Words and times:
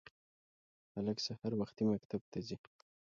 هلک 0.95 1.17
سهار 1.27 1.51
وختي 1.61 1.83
مکتب 1.91 2.21
ته 2.31 2.39
ځي 2.47 2.57